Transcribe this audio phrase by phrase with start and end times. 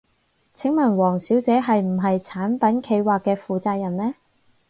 [0.55, 4.15] 請問王小姐係唔係產品企劃嘅負責人呢？